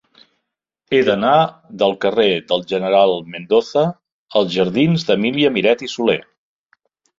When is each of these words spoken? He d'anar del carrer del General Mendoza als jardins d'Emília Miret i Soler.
He 0.95 1.01
d'anar 1.09 1.33
del 1.81 1.93
carrer 2.05 2.25
del 2.53 2.65
General 2.73 3.13
Mendoza 3.35 3.85
als 4.43 4.51
jardins 4.59 5.07
d'Emília 5.13 5.55
Miret 5.61 5.87
i 5.91 5.95
Soler. 5.95 6.21